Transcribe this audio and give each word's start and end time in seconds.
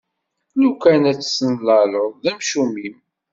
Lukan 0.61 1.03
ad 1.09 1.17
tt-tennaleḍ, 1.19 2.11
d 2.23 2.25
amcum-im! 2.31 2.95